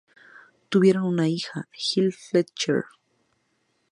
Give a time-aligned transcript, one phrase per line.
[0.71, 2.85] Tuvieron una hija, Jill Fletcher.